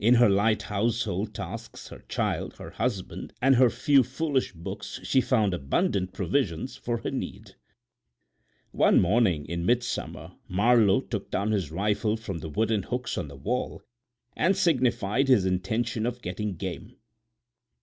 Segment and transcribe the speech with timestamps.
[0.00, 5.20] In her light household tasks, her child, her husband and her few foolish books, she
[5.20, 7.54] found abundant provision for her needs.
[8.70, 13.36] One morning in midsummer Marlowe took down his rifle from the wooden hooks on the
[13.36, 13.82] wall
[14.34, 16.96] and signified his intention of getting game.